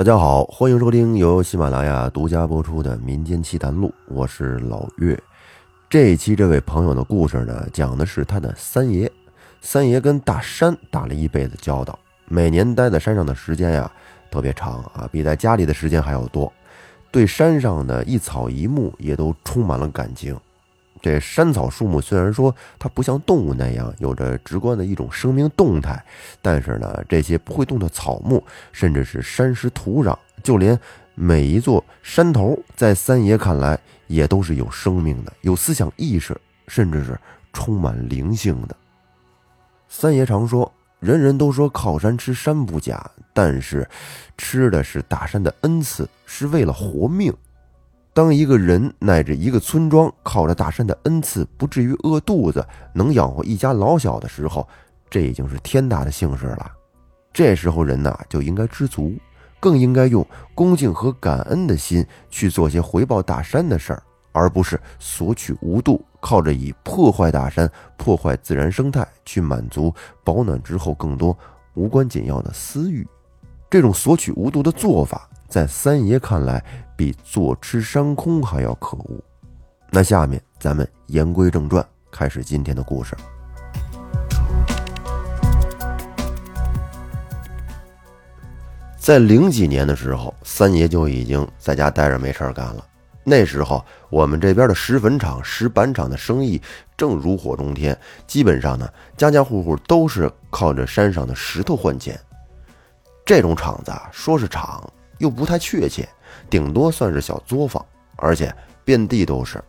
[0.00, 5.22] 大家好，欢迎收听由喜马拉雅独家播出的《民间奇谈录》，我是老岳。
[5.90, 9.12] 这一期这位朋友的故事呢，讲的是他的三爷。
[9.60, 11.98] 三爷跟大山打了一辈子交道，
[12.28, 13.92] 每年待在山上的时间呀
[14.30, 16.50] 特别长啊，比在家里的时间还要多。
[17.10, 20.34] 对山上的一草一木也都充满了感情。
[21.02, 26.04] 这山草树木虽然说它不像动物那样有着直观的一种生命动态，
[26.42, 30.78] 但是呢，这些不会动的草木，甚至是山石土壤，就连
[31.14, 37.18] 每一座山头，在三爷看来也都是有生命的，有思想意识，甚至是
[37.52, 38.76] 充满灵性的。
[39.88, 43.88] 三爷常说，人人都说靠山吃山不假，但是
[44.36, 47.34] 吃的是大山的恩赐，是为了活命。
[48.12, 54.66] 当一个人乃至一个村庄靠着大山的恩赐，不至于饿肚子，能养活一家老小的时候，
[55.08, 56.72] 这已经是天大的幸事了。
[57.32, 59.14] 这时候人呐就应该知足，
[59.60, 64.02] 更应该用恭敬和感恩的心去做些回报大山的事儿，
[64.32, 71.36] 而不是索取无度，靠着以破坏大山、破坏自然生态去满足保暖之后更多
[71.74, 73.06] 无关紧要的私欲。
[73.70, 75.28] 这种索取无度的做法。
[75.48, 76.62] 在三爷看来，
[76.96, 79.22] 比坐吃山空还要可恶。
[79.90, 83.16] 那下面咱们言归正传，开始今天的故事。
[88.96, 92.84] 在零几年的时候，三爷就已经在家待着没事干了。
[93.22, 96.60] 那时候，我们这边的石粉厂、石板厂的生意
[96.96, 97.96] 正如火中天，
[98.26, 102.18] 基本上呢，家家户户都是靠着山上的石头换钱。
[103.30, 104.82] 这种厂子啊，说是厂。
[105.18, 106.08] 又不太确切，
[106.48, 107.86] 顶多算是小作坊，
[108.16, 108.52] 而且
[108.84, 109.62] 遍地都是。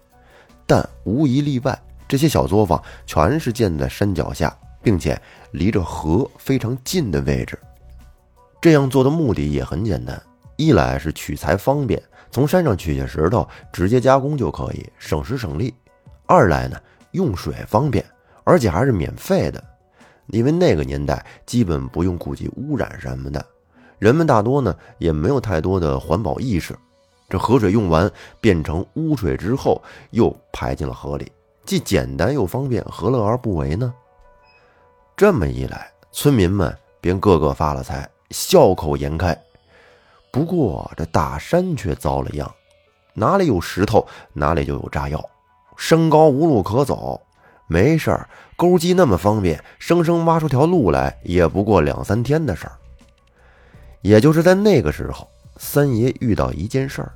[0.66, 4.52] 但无一例外，这些小作坊全是建在山脚下，
[4.82, 7.56] 并且离着河非常近的位置。
[8.60, 10.20] 这样做的目的也很简单：
[10.56, 12.02] 一来是取材方便，
[12.32, 15.72] 从山上取下石头直接加工就可以，省时省力；
[16.26, 18.04] 二来呢，用水方便，
[18.44, 19.64] 而且还是免费的，
[20.32, 23.46] 因为那个年代基本不用顾及污染什么的。
[24.00, 26.76] 人们大多呢也没有太多的环保意识，
[27.30, 31.32] 这河水用完变成污水之后又排进了河里，
[31.66, 33.94] 既简单又方便，何乐而不为呢？
[35.16, 39.38] 这么一来，村民们便个个发了财，笑口颜开。
[40.32, 42.52] 不过这大山却遭了殃，
[43.14, 45.24] 哪里有石头，哪里就有炸药，
[45.78, 47.22] 山高无路可走，
[47.72, 48.28] 没事儿，
[48.58, 52.74] 钩机那么方便，生生挖出条路来也不过两三天的事儿。
[54.02, 57.14] 也就是在那个时候，三爷遇到一件事儿，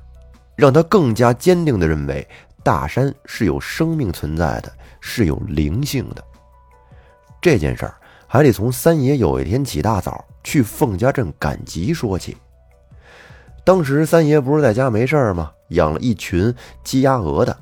[0.56, 2.26] 让他更加坚定地认为
[2.62, 6.24] 大山是有生命存在的，是有灵性的。
[7.38, 7.94] 这件事儿
[8.26, 12.34] 还得从三爷有一天起大早去凤家镇赶集说起。
[13.62, 15.52] 当时三爷不是在家没事儿吗？
[15.68, 17.54] 养了一群鸡鸭鹅的，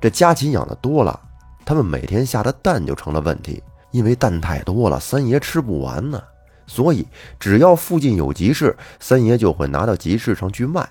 [0.00, 1.20] 这家禽养的多了，
[1.64, 6.22] 他们每天下的蛋就成了问题，因为蛋太多了，三爷吃不完呢。
[6.66, 7.06] 所以，
[7.38, 10.88] 只要附近有集市，三爷就会拿到集市上去卖。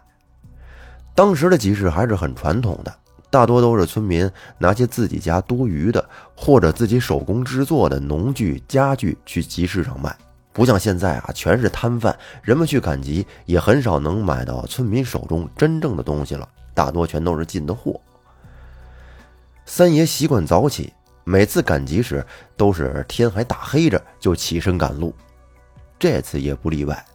[1.16, 2.94] 当时的集市还是很传统的，
[3.30, 6.04] 大多都是村民拿些自己家多余的
[6.36, 10.16] 或者自己手工制作的农具、家具去集市上卖。
[10.53, 18.00] 不像现在啊，全是摊贩，人们去赶集也很少能买到村民手中真正的东西了，大多全都是进的货。
[19.66, 20.91] 三爷习惯早起，
[21.23, 22.25] 每次赶集时
[22.57, 25.13] 都是天还大黑着就起身赶路。
[25.99, 27.05] 这次也不例外，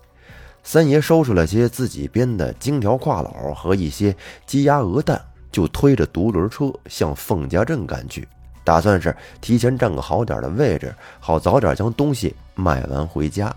[0.63, 4.15] 三爷收拾了些自己编的荆条挎篓和一些
[4.47, 5.21] 鸡鸭鹅蛋，
[5.51, 8.27] 就推着独轮车向凤家镇赶去，
[8.63, 13.55] 打算是提前占个好点的位置，好早点将东西卖完回家。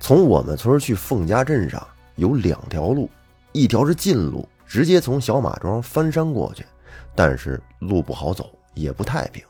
[0.00, 1.86] 从我们村去凤家镇上
[2.16, 3.08] 有两条路，
[3.52, 6.66] 一条是近路，直接从小马庄翻山过去，
[7.14, 9.44] 但是路不好走，也不太平，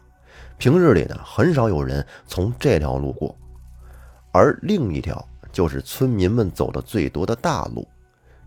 [0.59, 3.37] 平日里呢很少有人从这条路过。
[4.33, 5.23] 而另一条
[5.53, 7.87] 就是村民们走的最多的大路，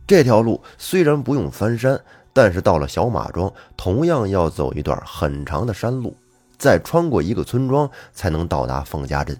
[0.08, 2.00] 这条路虽然不用翻山，
[2.34, 6.16] 但是到了小马庄，同样要走一段很长的山路，
[6.58, 9.40] 再穿过一个村庄才能到达凤家镇。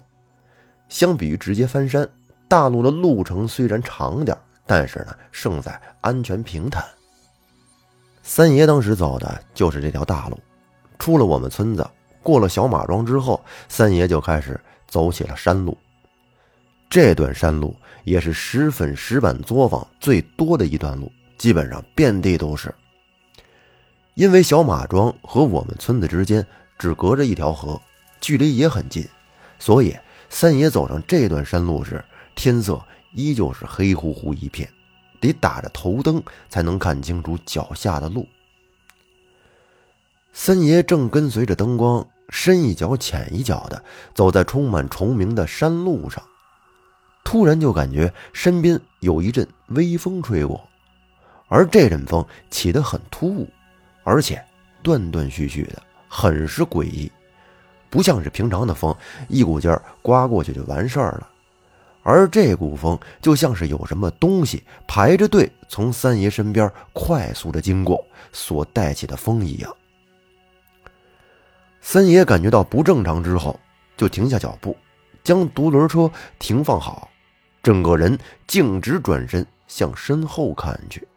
[0.88, 2.08] 相比于直接翻山，
[2.46, 6.84] 大路的路程虽然长点，但是呢，胜在安全平坦。
[8.28, 10.36] 三爷当时走的就是这条大路，
[10.98, 11.88] 出了我们村子，
[12.24, 15.78] 过了小马庄之后，三爷就开始走起了山路。
[16.90, 22.74] 这段山路也是石粉石板作坊最多的一段路，基本上遍地都是。
[24.14, 26.44] 因为小马庄和我们村子之间
[26.76, 27.80] 只隔着一条河，
[28.20, 29.08] 距离也很近，
[29.60, 29.96] 所以
[30.28, 32.82] 三爷走上这段山路时，天色
[33.14, 34.68] 依旧是黑乎乎一片，
[35.20, 38.26] 得打着头灯才能看清楚脚下的路。
[40.32, 43.82] 三爷正跟随着灯光，深一脚浅一脚的
[44.14, 46.22] 走在充满虫鸣的山路上，
[47.24, 50.68] 突然就感觉身边有一阵微风吹过，
[51.48, 53.48] 而这阵风起得很突兀，
[54.04, 54.44] 而且
[54.82, 57.10] 断断续续的，很是诡异，
[57.88, 58.94] 不像是平常的风，
[59.28, 61.30] 一股劲儿刮过去就完事儿了。
[62.08, 68.00] 而这股风就像是有什么东西排着队从三爷身边快速的经过
[68.32, 69.76] 所带起的风一样。
[71.80, 73.58] 三爷感觉到不正常之后，
[73.96, 74.76] 就停下脚步，
[75.24, 76.08] 将独轮车
[76.38, 77.10] 停放好，
[77.60, 78.16] 整个人
[78.46, 81.08] 径直转身向身后看去。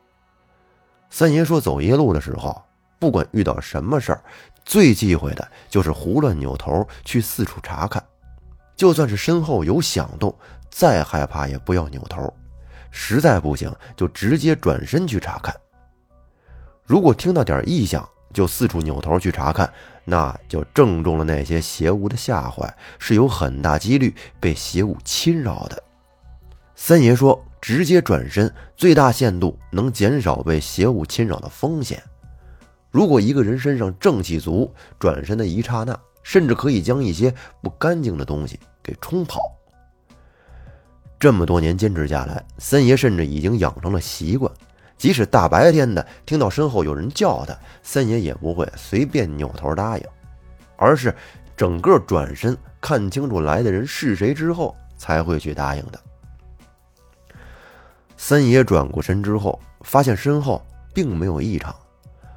[1.12, 2.60] 三爷说：“走夜路的时候，
[2.98, 4.24] 不管遇到什么事儿，
[4.66, 8.04] 最忌讳的就是胡乱扭头去四处查看，
[8.76, 10.36] 就算是身后有响动。”
[10.70, 12.34] 再害怕也不要扭头，
[12.92, 15.56] 实在不行就直接转身去查看。
[16.86, 19.72] 如果听到点异响就四处扭头去查看，
[20.06, 25.84] 那就正中了那些邪物的下怀，是有很大几率被邪物侵扰的。
[26.76, 32.02] 三爷说，直接转身最大限度能减少被邪物侵扰的风险。
[32.90, 39.40] 如果一个人身上正气足，转身的一刹那，甚至可以将一些不干净的东西给冲跑。
[41.20, 44.50] 这么多年坚持下来，三爷甚至已经养成了习惯，
[44.98, 50.04] 即使大白天的听到身后有人叫他，三爷也不会随便扭头答应，
[50.78, 51.14] 而是
[51.58, 56.00] 整个转身看清楚来的人是谁之后才会去答应的。
[58.16, 61.76] 三爷转过身之后，发现身后并没有异常，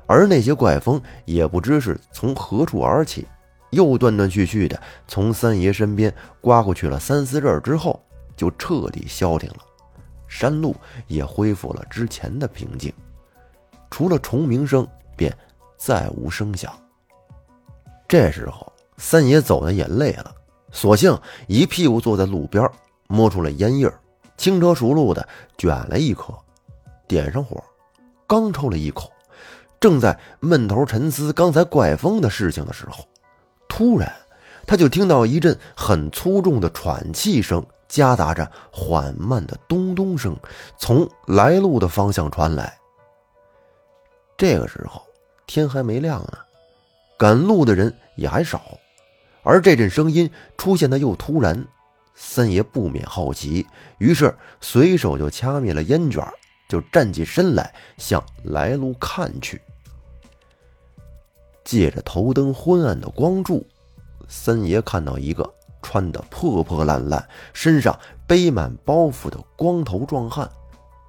[0.07, 3.29] 而那些怪风也不知是从何处而起，
[3.71, 8.03] 又断断续续的从三爷身边刮过去了三四阵之后。
[8.43, 9.59] 就彻底消停了，
[10.27, 10.75] 山路
[11.07, 12.93] 也恢复了之前的平静，
[13.89, 14.85] 除了虫鸣声，
[15.17, 15.33] 便
[15.77, 16.77] 再无声响。
[18.09, 20.35] 这时候，三爷走的也累了，
[20.73, 21.17] 索性
[21.47, 22.69] 一屁股坐在路边，
[23.07, 23.89] 摸出了烟叶，
[24.37, 26.35] 轻车熟路的卷了一颗，
[27.07, 27.63] 点上火，
[28.27, 29.09] 刚抽了一口，
[29.79, 33.07] 正在闷头沉思刚才怪风的事情的时候，
[33.69, 34.13] 突然
[34.67, 37.65] 他就听到一阵很粗重的喘气声。
[37.93, 40.35] 夹杂着缓慢的咚咚声，
[40.79, 42.75] 从来路的方向传来。
[44.35, 45.03] 这个时候
[45.47, 46.39] 天还没亮呢，
[47.19, 48.63] 赶路的人也还少，
[49.43, 51.63] 而这阵声音出现的又突然，
[52.15, 53.67] 三爷不免好奇，
[53.99, 56.27] 于是随手就掐灭了烟卷，
[56.71, 59.61] 就站起身来向来路看去。
[61.63, 63.67] 借着头灯昏暗的光柱，
[64.29, 65.53] 三爷看到一个。
[65.83, 70.49] 穿得破破烂烂，身上背满包袱的光头壮汉，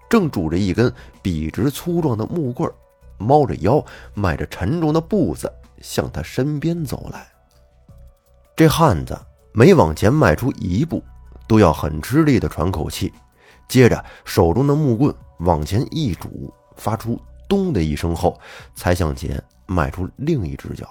[0.10, 0.92] 正拄着一根
[1.22, 2.70] 笔直粗壮的木棍，
[3.18, 3.84] 猫着腰，
[4.14, 7.28] 迈着沉重的步子向他身边走来。
[8.56, 9.18] 这汉子
[9.54, 11.04] 每往前迈出一步，
[11.48, 13.14] 都要很吃力地喘口气，
[13.68, 18.40] 接着手中的木棍往前一拄，发出“咚”的一声后，
[18.76, 20.88] 才向前迈出另一只脚。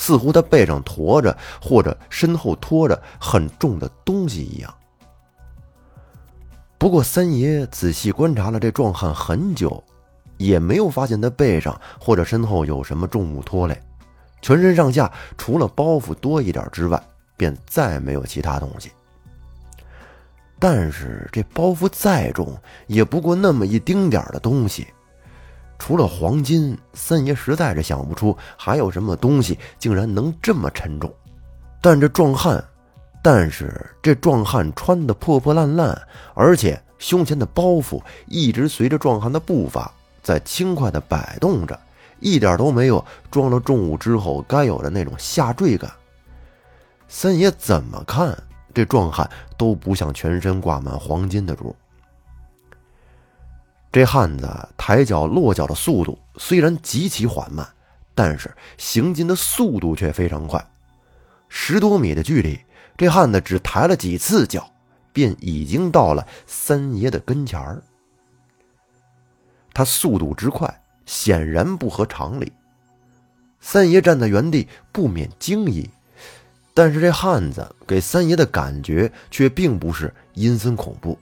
[0.00, 4.74] 似乎他背上驮着，或者身后拖着很重的东西一样。
[6.78, 9.84] 不过三爷仔细观察了这壮汉很久，
[10.38, 13.78] 也没有发现他背上或者身后有什么重物拖累，
[14.40, 16.98] 全身上下除了包袱多一点之外，
[17.36, 18.90] 便再没有其他东西。
[20.58, 24.86] 但是这包袱再重，也不过那么一丁点的东西。
[25.80, 31.10] 除了黄金，三爷实在是想不出还有什么东西竟然能这么沉重。
[31.80, 32.62] 但这壮汉，
[33.22, 35.98] 但是这壮汉穿的破破烂烂，
[36.34, 39.90] 而且胸前的包袱一直随着壮汉的步伐
[40.22, 41.80] 在轻快的摆动着，
[42.20, 45.90] 一点都没有装了重物之后该有的那种下坠感。
[47.08, 48.36] 三爷怎么看
[48.74, 51.74] 这壮汉都不像全身挂满黄金的主。
[53.92, 57.68] 这汉子抬脚落脚的速度虽然极其缓慢，
[58.14, 60.64] 但是行进的速度却非常快。
[61.48, 62.60] 十多米的距离，
[62.96, 64.70] 这汉子只抬了几次脚，
[65.12, 67.82] 便已经到了三爷的跟前儿。
[69.74, 72.52] 他速度之快，显然不合常理。
[73.60, 75.90] 三爷站在原地，不免惊疑。
[76.72, 81.18] 但是这汉子给三爷的感觉却并不是阴森恐怖，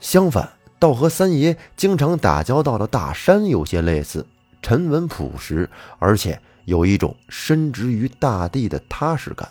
[0.00, 0.50] 相反。
[0.84, 4.26] 倒和三爷经常打交道的大山有些类似，
[4.60, 9.50] 沉稳朴实，而且有一种深植于大地的踏实感。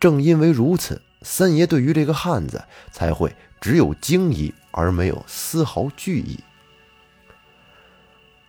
[0.00, 6.40] 正因为如此，三爷对于这个汉子才会只有惊疑而没有丝毫惧意。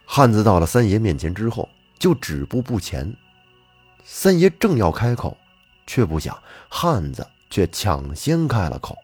[0.04, 3.16] 汉子到了三爷面前之后，就止步不前。
[4.04, 5.38] 三爷正要开口，
[5.86, 6.36] 却不想
[6.70, 8.98] 汉子却抢先开了口。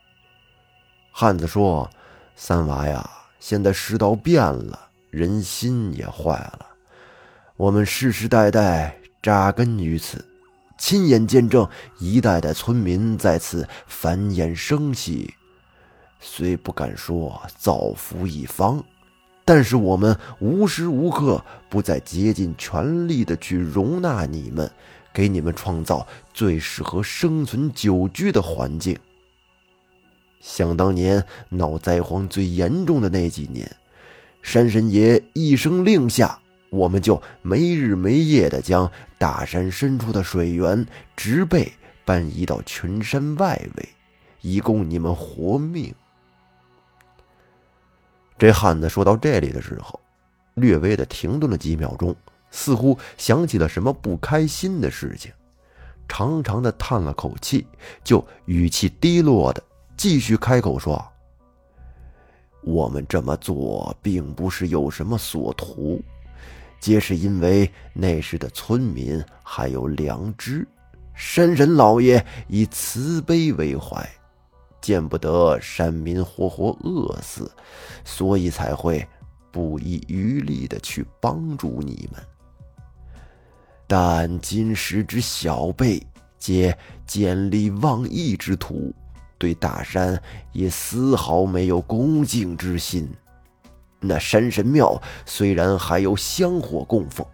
[1.12, 1.88] 汉子说
[2.36, 3.10] ：“三娃呀，
[3.40, 6.66] 现在世道变了，人心也坏了。
[7.58, 10.26] 我们世世代代扎根于此，
[10.78, 11.68] 亲眼见证
[12.00, 15.34] 一代代村民在此繁衍生息。
[16.20, 18.84] 虽不敢说造福一方。”
[19.44, 24.72] 但是我们无时无刻不在竭尽全力的去容纳你们，
[25.12, 28.98] 给你们创造最适合生存久居的环境。
[30.42, 33.70] 想当年闹灾荒最严重的那几年，
[34.42, 36.40] 山神爷一声令下，
[36.72, 41.72] 我们就没日没夜的将大山深处的水源植被
[42.04, 43.90] 搬移到群山外围，
[44.42, 45.94] 以供你们活命。
[48.40, 50.00] 这汉子说到这里的时候，
[50.56, 52.16] 略微的停顿了几秒钟，
[52.50, 55.32] 似乎想起了什么不开心的事情，
[56.08, 57.68] 长长的叹了口气，
[58.04, 59.62] 就语气低落的
[60.02, 61.00] 继续开口说
[62.66, 66.02] ：“我们这么做并不是有什么所图，
[66.80, 70.68] 皆是因为那时的村民还有良知，
[71.14, 74.04] 山神老爷以慈悲为怀。”
[74.82, 77.52] 见不得山民活活饿死，
[78.04, 79.08] 所以才会
[79.52, 82.20] 不遗余力的去帮助你们。
[83.86, 86.02] 但今时之小辈
[86.40, 88.92] 皆见利忘义之徒，
[89.42, 90.22] 对大山
[90.52, 93.10] 也丝毫没有恭敬之心。
[94.00, 97.26] 那山神庙虽然还有香火供奉，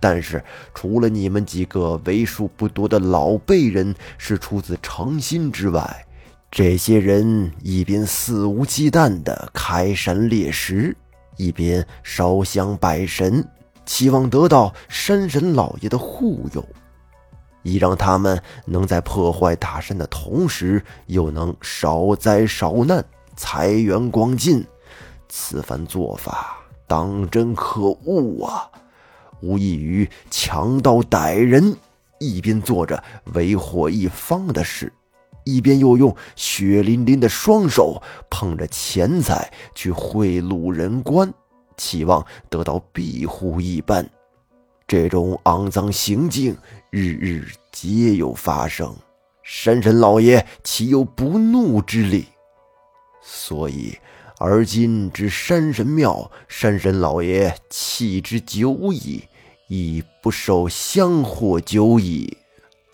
[0.00, 0.42] 但是
[0.74, 6.06] 除了你们几个为数不多的老辈人是出自诚心之外，
[6.50, 10.96] 这些人一边肆无忌惮地开山猎石，
[11.36, 13.46] 一边烧香拜神，
[13.84, 16.64] 期望得到山神老爷的护佑，
[17.62, 23.04] 以让他们能在破坏大山的同时，又能少灾少难，
[23.36, 24.64] 财源广进。
[25.28, 28.68] 此番做法当真可恶啊！
[29.40, 31.76] 无异于强盗歹人，
[32.18, 33.02] 一边做着
[33.32, 34.92] 为祸一方的事。
[35.44, 38.00] 一边又用血淋淋的双手
[38.30, 41.32] 捧着钱财去贿赂人官，
[41.76, 44.08] 期望得到庇护一般，
[44.86, 46.56] 这种肮脏行径
[46.94, 48.94] 日日皆有发生，
[49.42, 52.26] 山神老爷岂有不怒之理？
[53.22, 53.96] 所以，
[54.38, 59.24] 而今之山神庙，山神老爷弃之久矣，
[59.70, 62.36] 已不受香火久矣。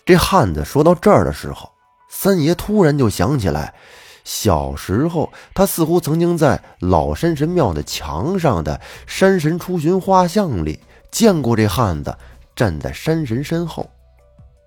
[0.06, 1.68] 这汉子说到这儿的时候。
[2.08, 3.74] 三爷突然就想起来，
[4.22, 10.78] 小时候他似乎曾经在老山神庙的墙上的“山神出巡”画像里
[11.10, 12.16] 见过这汉子
[12.58, 13.88] 站在山神身后。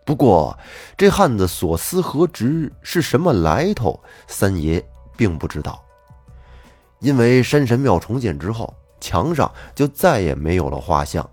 [0.06, 0.58] 不过，
[0.96, 4.82] 这汉子所思何职，是什么来头，三爷
[5.18, 5.84] 并不知道。
[7.00, 11.30] 因为山神庙重建之后，墙上就再也没有了画像。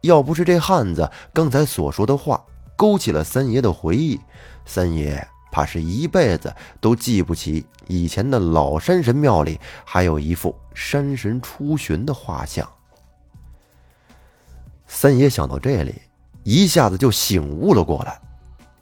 [0.00, 4.20] 要不是这汉子刚才所说的话勾起了三爷的回忆。
[4.64, 12.68] 三爷怕是一辈子都记不起以前的老山神庙里还有一副山神出巡的画像。
[14.86, 15.94] 三爷想到这里，
[16.42, 18.20] 一下子就醒悟了过来，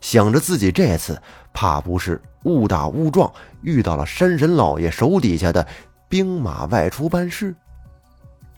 [0.01, 1.21] 想着自己这次
[1.53, 3.31] 怕不是误打误撞
[3.61, 5.65] 遇到了山神老爷手底下的
[6.07, 7.55] 兵马外出办事，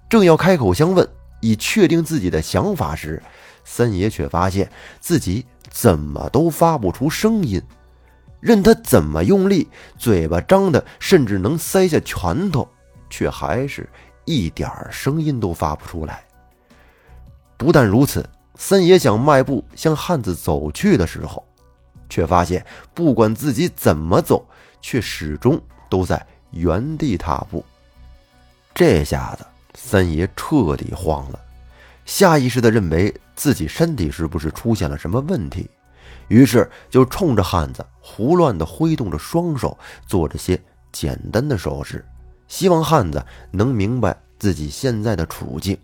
[0.10, 1.08] 正要开口相问
[1.40, 3.22] 以确定自己的想法时，
[3.64, 5.46] 三爷却发现自己。
[5.70, 7.62] 怎么都发不出声音，
[8.40, 12.68] 任他怎么用力，嘴巴张的甚至能塞下拳头，
[13.10, 13.88] 却还是
[14.26, 16.24] 一点声音都发不出来。
[17.58, 18.24] 不但如此，
[18.56, 21.44] 三爷想迈步向汉子走去的时候，
[22.08, 24.48] 却发现不管自己怎么走，
[24.80, 25.60] 却始终
[25.90, 27.66] 都在原地踏步。
[28.76, 31.40] 这下子，三爷彻底慌了。
[32.06, 35.70] 下意识地认为自己身体是不是出现了什么问题，
[36.28, 40.62] 于是就冲着汉子胡乱地挥动着双手，做着些
[40.92, 42.06] 简单的手势，
[42.48, 45.78] 希望汉子能明白自己现在的处境。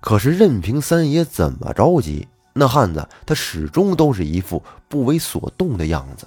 [0.00, 6.26] 可是任凭三爷怎么着急，那汉子他始终都是一副不为所动的样子，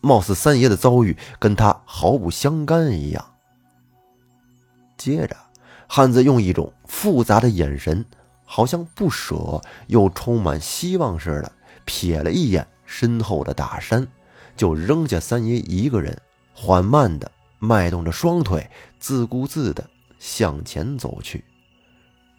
[0.00, 3.24] 貌似三爷的遭遇跟他毫不相干一样。
[4.96, 5.36] 接着。
[5.86, 8.04] 汉子用一种复杂的眼神，
[8.44, 11.52] 好像不舍又充满希望似的，
[11.86, 14.08] 瞥了一眼身后的大山，
[14.56, 16.18] 就扔下三爷一个人，
[16.54, 19.88] 缓慢地迈动着双腿，自顾自地
[20.18, 21.44] 向前走去。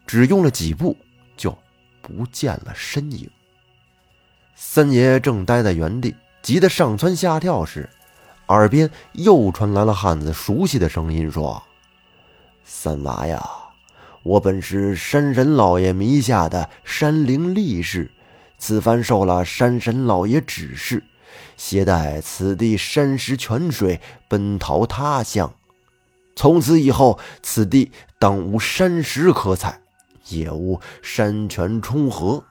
[0.06, 0.96] 只用了几步，
[1.36, 1.58] 就
[2.02, 3.30] 不见了身影。
[4.56, 7.90] 三爷正呆在原地，急得上蹿下跳时，
[8.48, 11.62] 耳边又传来了汉子熟悉的声音：“说，
[12.64, 13.44] 三娃呀，
[14.24, 18.10] 我本是山神老爷迷下的山灵力士，
[18.58, 21.04] 此番受了山神老爷指示，
[21.58, 25.54] 携带此地山石泉水奔逃他乡。
[26.36, 29.82] 从此以后，此地当无山石可采。”
[30.30, 32.44] 也无山泉冲河，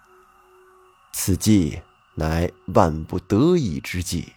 [1.12, 1.80] 此计
[2.14, 4.32] 乃万不得已之计。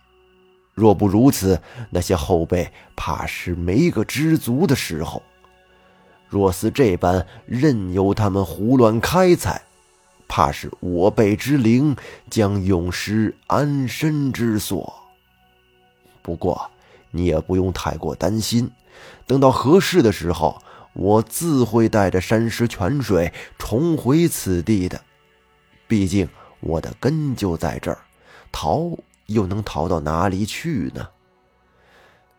[0.73, 5.21] 若不如此，那些后辈怕是没个知足的时候。
[6.29, 9.61] 若似这般任由他们胡乱开采，
[10.27, 11.95] 怕是我辈之灵
[12.29, 14.93] 将永失安身之所。
[16.21, 16.69] 不过
[17.11, 18.69] 你也不用太过担心，
[19.25, 20.61] 等到合适的时候。
[20.97, 24.99] 我自会带着山石泉水重回此地的，
[25.87, 26.27] 毕竟
[26.59, 27.99] 我的根就在这儿，
[28.51, 31.07] 逃又能逃到哪里去呢？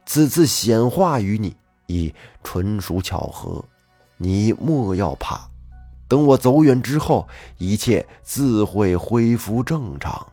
[0.05, 1.55] 此次显化于你，
[1.87, 2.13] 已
[2.43, 3.65] 纯属巧合，
[4.17, 5.49] 你莫要怕。
[6.09, 10.27] 等我走远之后，一切自会恢复正常。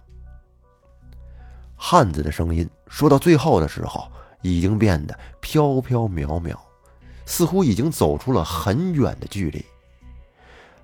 [1.76, 4.10] 汉子的声音说到最后的时候，
[4.42, 6.56] 已经变得飘飘渺渺。
[7.26, 9.64] 似乎已经走出了很远的距离。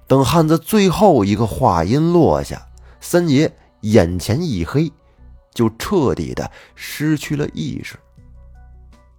[0.08, 2.68] 等汉子最后一个话音落下，
[3.00, 4.92] 三爷眼前一黑，
[5.54, 7.98] 就彻底的失去了意识。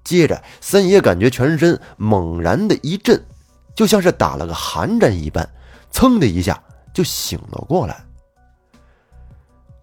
[0.04, 3.24] 接着，三爷感觉全身猛然的一震，
[3.74, 5.48] 就像是打了个寒战一般，
[5.90, 6.62] 噌的一下
[6.92, 8.04] 就醒了过来。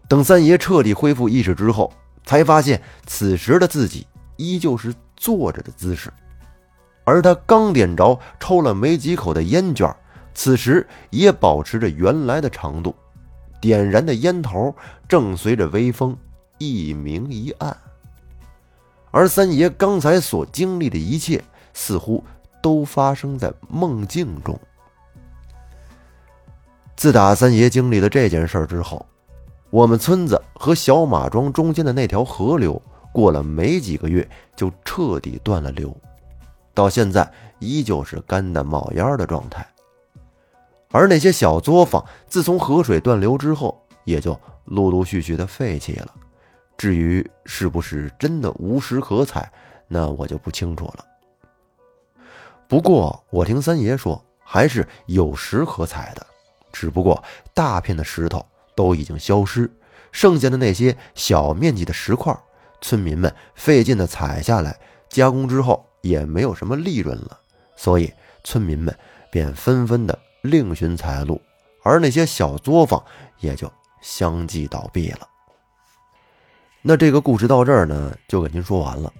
[0.07, 1.91] 等三爷彻底恢复意识之后，
[2.25, 4.05] 才发现此时的自己
[4.37, 6.11] 依旧是坐着的姿势。
[7.09, 9.91] 而他刚点着抽了没几口的烟卷，
[10.35, 12.93] 此时也保持着原来的长度，
[13.59, 14.75] 点燃的烟头
[15.07, 16.15] 正随着微风
[16.59, 17.75] 一明一暗。
[19.09, 21.43] 而三爷刚才所经历的一切，
[21.73, 22.23] 似乎
[22.61, 24.57] 都发生在梦境中。
[26.95, 29.03] 自打三爷经历了这件事之后，
[29.71, 32.79] 我们村子和小马庄中间的那条河流，
[33.11, 35.91] 过了没几个月就彻底断了流。
[36.79, 39.67] 到现在依旧是干的冒烟的状态，
[40.91, 46.15] 而那些小作坊自从河水断流之后，也就陆陆续续的废弃了。
[46.77, 49.51] 至于是不是真的无石可采，
[49.89, 51.05] 那我就不清楚了。
[52.65, 56.25] 不过我听三爷说，还是有石可采的，
[56.71, 57.21] 只不过
[57.53, 59.69] 大片的石头都已经消失，
[60.13, 62.33] 剩下的那些小面积的石块，
[62.79, 65.85] 村民们费劲的采下来加工之后。
[66.01, 67.39] 也没有什么利润了，
[67.75, 68.11] 所以
[68.43, 68.95] 村民们
[69.31, 71.41] 便纷纷的另寻财路，
[71.83, 73.03] 而那些小作坊
[73.39, 75.27] 也就相继倒闭了。
[76.81, 79.11] 那这个故事到这儿呢，就给您说完了。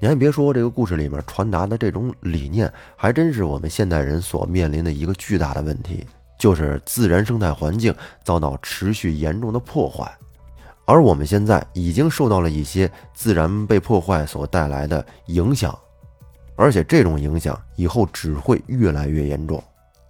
[0.00, 6.06] 您还别说，这个故事里面传达的这种理念，还真是我们现代人所面临的一个巨大的问题，
[6.38, 10.10] 就是自然生态环境遭到持续严重的破坏，
[10.86, 15.76] 而我们现在已经受到了一些自然被破坏所带来的影响。
[16.56, 19.62] 而且这种影响以后只会越来越严重。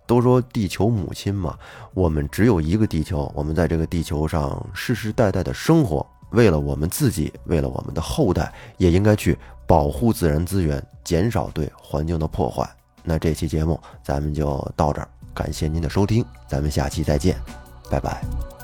[0.06, 1.58] 都说地球母亲嘛，
[1.92, 12.68] 我们只有一个地球，我们在这个地球上世世代代的生活，为了我们自己，为了我们的后代，也应该去保护自然资源，减少对环境的破坏。
[13.02, 17.36] 那这期节目咱们就到这儿，感谢您的收听，咱们下期再见，
[17.90, 18.55] 拜拜。